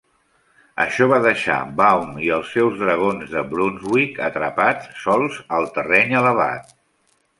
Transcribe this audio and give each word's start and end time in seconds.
Això 0.83 1.07
va 1.09 1.19
deixar 1.25 1.57
Baum 1.81 2.15
i 2.27 2.31
els 2.37 2.53
seus 2.57 2.79
dragons 2.79 3.35
de 3.35 3.45
Brunswick 3.51 4.19
atrapats 4.31 4.89
sols 5.05 5.39
al 5.59 5.69
terreny 5.77 6.21
elevat. 6.23 6.75